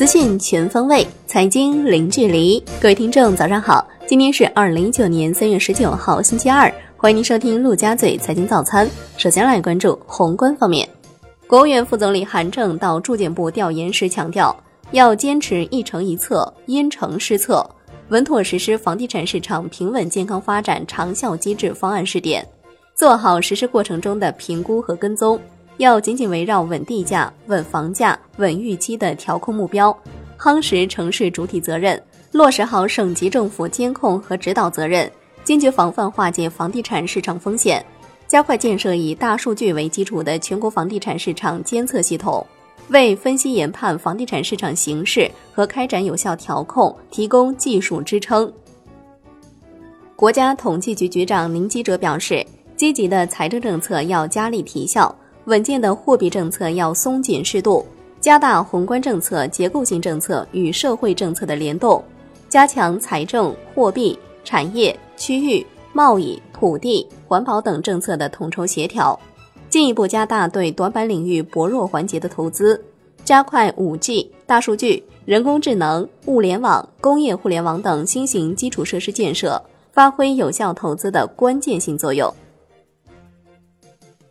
[0.00, 2.58] 资讯全方位，财经零距离。
[2.80, 3.86] 各位听众，早上好！
[4.06, 6.72] 今天是二零一九年三月十九号，星期二。
[6.96, 8.88] 欢迎您收听陆家嘴财经早餐。
[9.18, 10.88] 首先来关注宏观方面，
[11.46, 14.56] 国务院副总理韩正到住建部调研时强调，
[14.92, 17.68] 要坚持一城一策、因城施策，
[18.08, 22.42] 稳妥实施房地产市场平稳健康发展长效机制方案试点，
[22.96, 25.38] 做好实施过程中的评估和跟踪。
[25.80, 29.96] 要紧紧围绕稳地价、稳房价、稳预期的调控目标，
[30.38, 32.00] 夯实城市主体责任，
[32.32, 35.10] 落实好省级政府监控和指导责任，
[35.42, 37.82] 坚决防范化解房地产市场风险，
[38.26, 42.46] 加快建设以大数据为基础的全国房地产市场监测系统，
[42.90, 48.52] 为分析研判房地产市场形势和开展有效调控提供技术支撑。
[50.14, 52.44] 国家统计局局长宁吉喆表示，
[52.76, 55.16] 积极的财政政策要加力提效。
[55.50, 57.84] 稳健的货币政策要松紧适度，
[58.20, 62.00] 加大宏观政策、结构性政策与社会政策的联动，
[62.48, 69.18] 加强财政、货币、产业、区域、贸易、土地、环保等政策的统筹协调，
[69.68, 72.80] 进一步加大对短板领域薄弱环节的投资，
[73.24, 79.60] 加快五 G、大数据、人工智能、物联网、工业互联网等新型基础设施建设，
[79.92, 82.32] 发挥有效投资的关键性作用。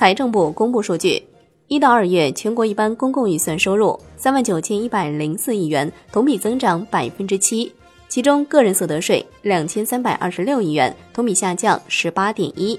[0.00, 1.22] 财政部公布数据，
[1.68, 7.70] 一到二月全国一般公共预算收入三万九千一百零四亿元，同比增长百分之七。
[8.08, 12.78] 其中个人所得税两千三百二十六亿元，同比下降十八点一；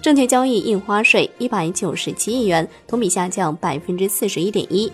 [0.00, 4.90] 证券交易印花税一百九十七亿元，同比下降百分之四十一点一。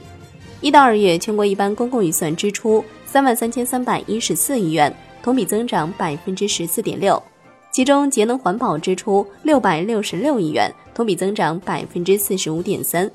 [0.61, 7.23] 一到二月全国一般公共预算支出三万三千三百一十四亿元，同比增长百分之十四点六。
[7.71, 13.09] 其中节能环保支出六百六十六亿元，同比增长百分之四十五点三。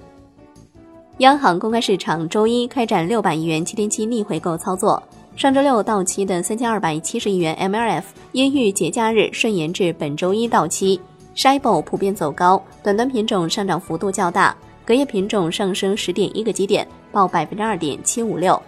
[1.17, 5.01] 央行公开市场周一开展六百亿元七天期逆回购操作，
[5.35, 10.99] 上周六到期的三千二百七十亿元 MLF 因遇节假日顺延至本周一到期。
[11.35, 18.61] SHIBO 普遍走高，短端品种上涨幅度较大，隔夜品种上升十点一个基点，报百分之二点七五六。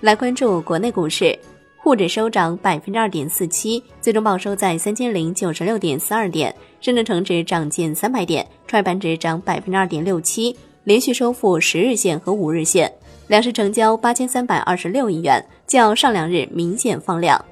[0.00, 1.38] 来关注国内股市。
[1.88, 6.54] 沪指收涨百分之二点四七，最终报收在三千零九十六点四二点。
[6.82, 10.54] 深圳成指涨近三百点，创业板指涨百分之二点六七，
[10.84, 12.92] 连续收复十日线和五日线。
[13.28, 17.42] 两市成交八千三百二十六亿元，较上两日明显放量。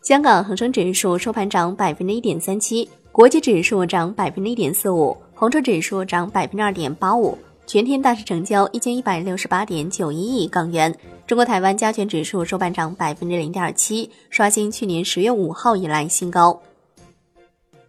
[0.00, 7.36] 香港恒生指数收盘涨百分之一点三七，国际指数涨百分之一点四五，红筹指数涨百分之二点八五。
[7.66, 10.94] 全天大市成交一千一百六十八点九一亿港元。
[11.26, 16.62] 中国台湾加权指数收盘涨百分之零点七，刷新去年十月五号以来新高。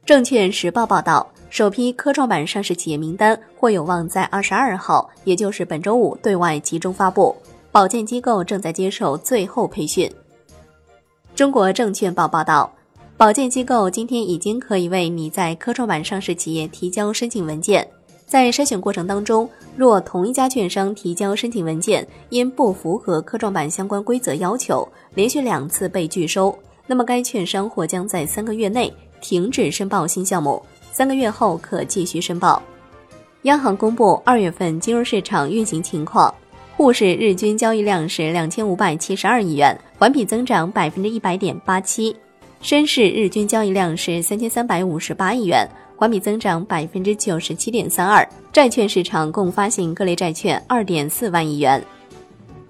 [0.08, 7.36] 证券时报报道，首批科创板上市企业名单或有望在二十二号，也就是本周五对外集中发布。
[7.72, 10.12] 保荐机构正在接受最后培训。
[11.36, 12.74] 中国证券报报道，
[13.18, 17.88] 保荐机构今天已经可以为你在科创板上市企业提交申请文件。
[18.28, 26.54] 在筛选过程当中，若同一家券商提交申请文件因不符合科创板相关规则要求，连续两次被拒收，
[26.86, 30.62] 那么该券商或将在三个月内停止申报新项目，
[30.92, 32.62] 三个月后可继续申报。
[33.44, 36.34] 央行公布二月份金融市场运行情况，
[36.76, 42.14] 沪市日均交易量是两千五百七十二亿元，环比增长百分之一百点八七；
[42.62, 45.66] 深市日均交易量是三千三百五十八亿元。
[45.98, 51.84] 环比增长百分之九十七点三二，债券市场共发行各类债券二点四万亿元。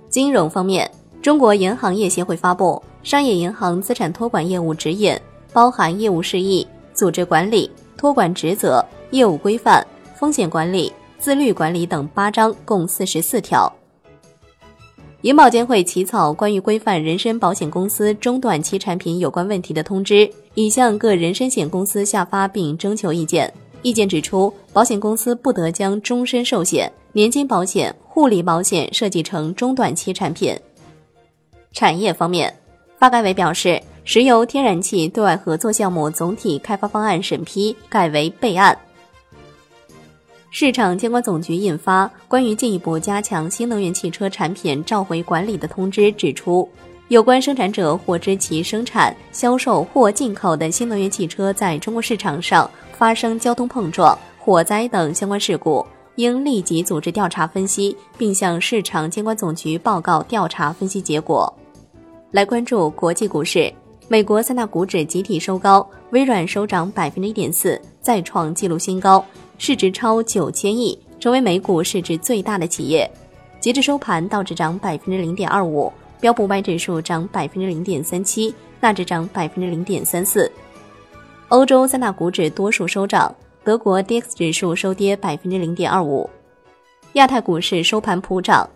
[0.10, 0.90] 金融方面，
[1.22, 5.14] 中国银行业协会发布《商业银行资产托管业务指引》，
[5.52, 13.72] 包含业务事宜、组织管理、托管职责、业务规范、风险管理、自律管理等八章，共四十四条。
[15.22, 23.54] 银保监会起草关于规范人身保险公司中短期产品有关问题的通知，已向各人身险公司下发并征求意见。
[23.84, 30.58] 意见指出，保险公司不得将终身寿险、年金保险、护理保险设计成中短期产品。
[31.74, 32.52] 产业方面，
[32.98, 38.76] 发改委表示，石油天然气对外合作项目总体开发方案审批改为备案。
[40.50, 46.68] 市场监管总局印发关于进一步加强新能源汽车产品召回管理的通知，指出，
[47.10, 61.52] 有关生产者或知其生产、销售或进口的新能源汽车在中国市场上发生交通碰撞、火灾等相关事故，应立即组织调查分析，并向市场监管总局报告调查分析结果。
[62.32, 63.72] 来关注国际股市，
[64.10, 69.24] 美国三大股指集体收高，微软收涨百分之一点四，再创纪录新高。
[69.58, 73.10] 市值超九千亿，成为美股市值最大的企业。
[73.62, 80.52] 截至收盘，道指涨百分之零点二五，标普五百指数涨百分之零点三七，纳指涨百分之零点三四。
[81.50, 83.34] 欧洲三大股指多数收涨，
[83.64, 86.30] 德国 d x 指数收跌百分之零点二五。
[87.14, 88.70] 亚太股市收盘普涨。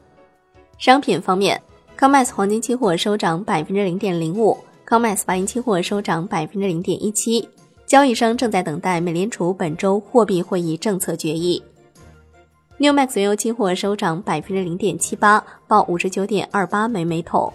[0.77, 1.61] 商品方面
[1.99, 4.57] ，COMEX 黄金期货收涨百分之零点零五
[4.87, 7.47] ，COMEX 白银期货收涨百分之零点一七。
[7.85, 11.61] 交易商正在等待美联储本周货币会议政策决议。
[12.81, 17.53] Newmax 原油期货收涨百分之零点七八，报五十九点二八每每桶。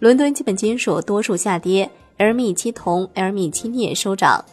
[0.00, 1.88] 伦敦基本金属多数下跌。
[2.18, 4.44] LME 期铜、LME 期镍收涨，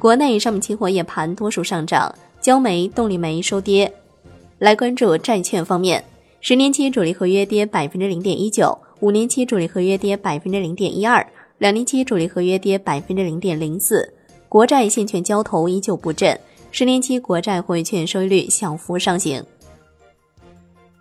[0.00, 3.94] 国内商品期货夜盘多数上涨，焦煤、动力煤收跌。
[4.58, 6.04] 来关注债券方面，
[6.40, 11.24] 十年期主力合约跌百分之零点一九，五年期主力合约跌百分之零点一二，
[11.58, 14.12] 两年期主力合约跌百分之零点零四。
[14.48, 16.38] 国债现券交投依旧不振，
[16.76, 19.40] 十年期国债汇券收益率小幅上行。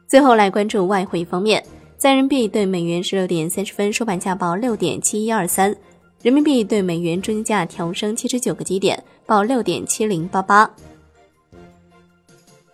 [0.08, 1.66] 最后来关注外汇方面。
[1.98, 5.75] 在人民币对美元十六点三十分收盘价报六点七一二三，
[6.22, 10.70] 人民币对美元中间价调升七十九个基点，报六点七零八八。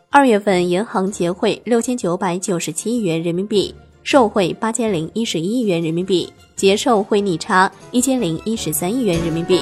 [0.10, 3.74] 二月份银行结汇六千九百九十七亿元人民币，
[4.04, 9.62] 售汇八千零一十一亿元人民币，结售汇逆差一千零一十三亿元人民币。